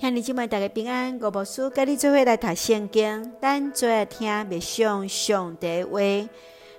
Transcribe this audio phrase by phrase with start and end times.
[0.00, 1.18] 兄弟姊妹，大家平安。
[1.20, 5.98] 吴牧师跟你做伙来读圣经，咱做来听默上上帝话。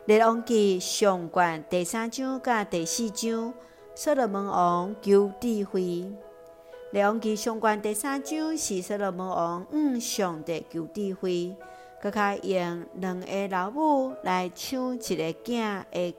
[0.05, 3.54] 列王记上卷第三章甲第四章，
[3.94, 6.10] 所罗门王求智慧。
[6.92, 11.54] 列王记上卷第三章是所罗门王向上帝求智慧，
[12.01, 16.16] 佮较用两个老母来抢一个囝的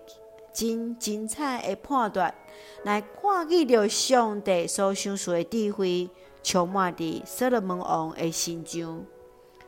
[0.53, 2.35] 真精彩的判断，
[2.83, 6.11] 来看见着上帝所赏赐的智慧。
[6.43, 9.05] 充满伫所罗门王的心中。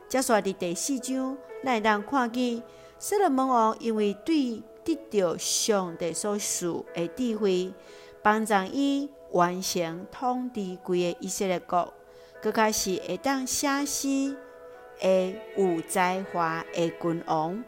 [0.09, 2.62] 接续伫第四章，咱会当看见
[2.98, 7.73] 所罗门王因为对得到上帝所赐的智慧，
[8.23, 11.92] 帮助伊完成统治规个以色列国，
[12.42, 14.36] 佮较是会当写诗
[15.00, 17.64] 的有才华的君王。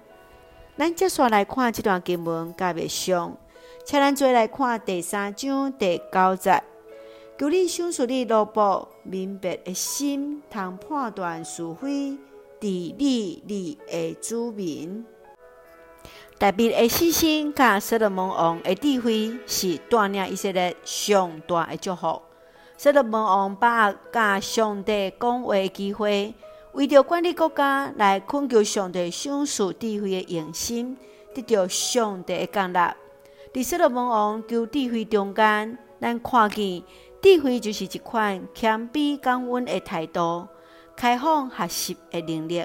[0.77, 3.37] 咱接续来看这段经文甲默想，
[3.84, 6.62] 请咱做来看第三章第九节。
[7.37, 12.12] 求你赏赐你奴仆明白的心，通判断是非，
[12.60, 15.04] 治理你的子民。
[16.38, 22.23] 特别的信心甲所罗门王的智慧，是带领以色列上大的祝福。
[22.77, 26.32] 所罗门王把握甲上帝讲话的机会，
[26.71, 30.96] 为着管理国家来恳求上帝赏赐智慧的用心，
[31.35, 32.95] 得到上帝的降纳。
[33.52, 36.85] 伫所罗门王求智慧中间，咱看见。
[37.25, 40.47] 智慧就是一款谦卑感恩的态度，
[40.95, 42.63] 开放学习的能力，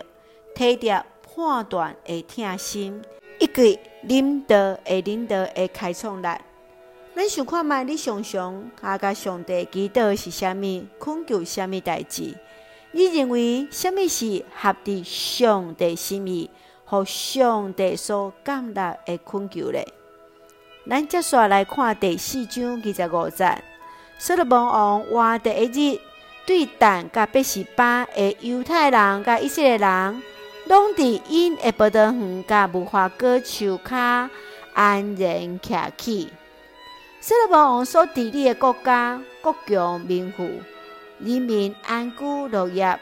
[0.54, 3.02] 体贴判断的疼心，
[3.40, 6.28] 以及领导的领导的开创力。
[7.16, 10.86] 咱想看觅，你常常阿甲上帝祈祷是啥物？
[11.00, 12.36] 恳求啥物代志？
[12.92, 16.50] 你认为啥物是合伫上帝心意，
[16.84, 19.88] 和上帝所感纳的恳求咧？
[20.86, 23.64] 咱接续来看第四章二十五节。
[24.22, 26.00] 所罗门王活第一日，
[26.46, 30.22] 对但甲伯示巴的犹太人甲以色列人，
[30.68, 34.30] 拢伫因的葡萄园甲无花果树下
[34.74, 36.34] 安然徛起。
[37.22, 40.44] 所罗门王所治理的国家国强民富，
[41.20, 43.00] 人民安居乐业。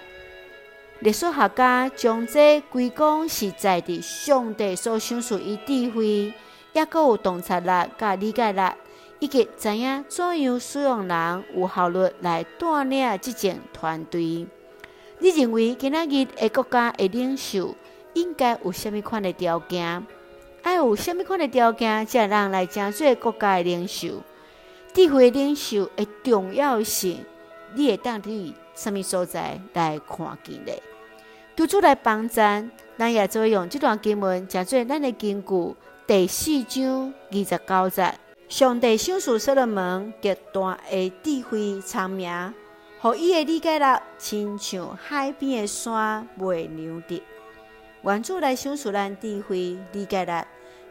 [0.99, 6.31] 历史学家将这归功是在的上帝所赏赐伊智慧，
[6.73, 8.61] 也阁有洞察力甲理解力。
[9.19, 14.47] 以及知影怎样使用人有效率来带领即种团队。
[15.19, 17.75] 你认为今仔日的国家的领袖
[18.13, 20.05] 应该有虾米款的条件？
[20.61, 24.22] 爱有虾米款的条件，才会让人来成做国家的领袖？
[24.94, 27.23] 智慧领袖的重要性，
[27.73, 30.72] 你会当伫什么所在来看见呢？
[31.55, 38.26] 督主来帮咱，咱也做用这段经文，成做咱的根据第四章二十九节。
[38.50, 42.53] 上帝赏赐所罗门极大的智慧聪明，
[43.02, 43.85] 互伊的理解力
[44.18, 47.22] 亲像海边的山未流的。
[48.03, 50.31] 愿主来赏赐咱智慧理解力，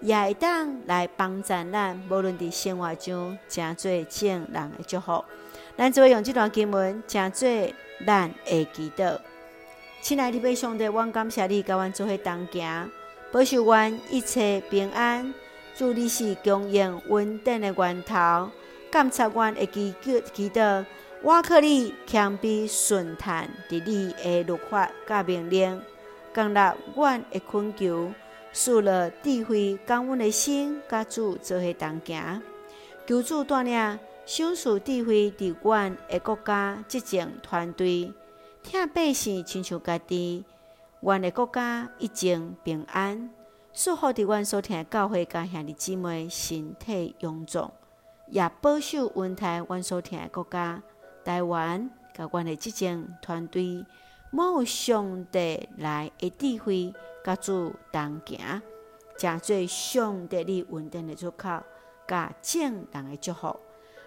[0.03, 5.25] 也会当来帮助咱，无论伫生活中诚济正人的祝福。
[5.79, 7.75] 咱就会用这段经文，诚济
[8.07, 9.19] 咱会祈祷。
[10.03, 12.91] 亲爱的弟兄姊妹，我感谢你，甲阮做伙同行，
[13.33, 15.33] 保守阮一切平安。
[15.79, 18.51] 祝你是供应稳定的源头，
[18.91, 20.87] 监察阮的祈祷，祈祷
[21.23, 25.83] 我可以谦卑顺坦，伫你的律法甲命令，
[26.33, 28.11] 降纳阮的恳求，
[28.55, 32.43] 赐了智慧感恩的心，甲主做伙同行。
[33.07, 38.15] 求主带领，赏赐智慧伫阮的国家执政团队，
[38.63, 40.43] 听百姓亲像家己，
[41.01, 43.29] 阮的国家一境平安。
[43.79, 47.71] 祝福伫阮所听教会甲兄弟姊妹身体勇壮，
[48.29, 50.83] 也保守稳台阮所听的国家
[51.23, 53.85] 台湾，甲阮的执政团队，
[54.33, 58.63] 冇上帝来的智慧，甲主同行，
[59.19, 61.63] 诚济上帝你稳定的出口，
[62.09, 63.61] 甲正人的祝福。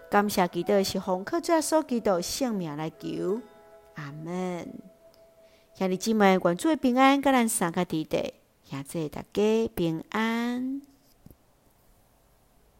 [0.09, 3.39] 感谢祈祷是奉靠主耶稣基督圣名来求，
[3.93, 4.67] 阿门。
[5.75, 8.33] 兄弟姊妹，愿主的平安，甲咱三个弟弟。
[8.71, 10.81] 也祝大家平安。